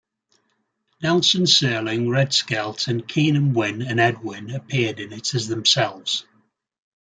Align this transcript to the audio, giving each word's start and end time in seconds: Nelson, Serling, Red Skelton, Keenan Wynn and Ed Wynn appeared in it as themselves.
Nelson, 1.03 1.43
Serling, 1.43 2.09
Red 2.09 2.33
Skelton, 2.33 3.03
Keenan 3.03 3.53
Wynn 3.53 3.83
and 3.83 3.99
Ed 3.99 4.23
Wynn 4.23 4.49
appeared 4.49 4.99
in 4.99 5.13
it 5.13 5.35
as 5.35 5.47
themselves. 5.47 6.25